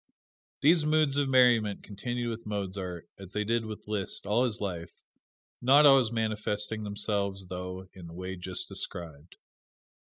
[0.63, 4.93] These moods of merriment continued with Mozart, as they did with Liszt, all his life
[5.61, 9.35] not always manifesting themselves, though, in the way just described.